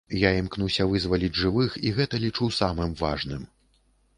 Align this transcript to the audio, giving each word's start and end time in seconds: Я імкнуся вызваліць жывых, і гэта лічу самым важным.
Я 0.19 0.29
імкнуся 0.35 0.87
вызваліць 0.93 1.37
жывых, 1.41 1.75
і 1.89 1.91
гэта 1.99 2.23
лічу 2.25 2.51
самым 2.61 2.99
важным. 3.05 3.45